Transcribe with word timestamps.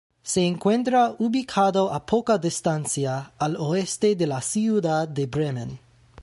Se 0.23 0.43
encuentra 0.47 1.15
ubicado 1.19 1.93
a 1.93 2.07
poca 2.07 2.39
distancia 2.39 3.33
al 3.37 3.55
oeste 3.55 4.15
de 4.15 4.25
la 4.25 4.41
ciudad 4.41 5.07
de 5.07 5.27
Bremen. 5.27 5.79